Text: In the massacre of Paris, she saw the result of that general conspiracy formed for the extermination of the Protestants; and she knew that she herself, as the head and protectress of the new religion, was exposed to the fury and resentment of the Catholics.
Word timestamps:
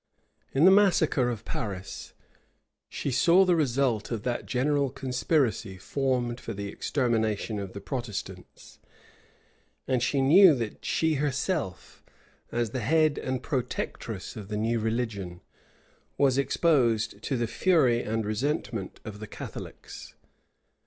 In 0.51 0.65
the 0.65 0.71
massacre 0.71 1.29
of 1.29 1.45
Paris, 1.45 2.13
she 2.89 3.11
saw 3.11 3.45
the 3.45 3.55
result 3.55 4.09
of 4.09 4.23
that 4.23 4.47
general 4.47 4.89
conspiracy 4.89 5.77
formed 5.77 6.39
for 6.39 6.53
the 6.55 6.69
extermination 6.69 7.59
of 7.59 7.73
the 7.73 7.81
Protestants; 7.81 8.79
and 9.87 10.01
she 10.01 10.19
knew 10.19 10.55
that 10.55 10.83
she 10.83 11.17
herself, 11.21 12.03
as 12.51 12.71
the 12.71 12.79
head 12.79 13.19
and 13.19 13.43
protectress 13.43 14.35
of 14.35 14.47
the 14.47 14.57
new 14.57 14.79
religion, 14.79 15.39
was 16.17 16.35
exposed 16.39 17.21
to 17.21 17.37
the 17.37 17.45
fury 17.45 18.01
and 18.01 18.25
resentment 18.25 18.99
of 19.05 19.19
the 19.19 19.27
Catholics. 19.27 20.15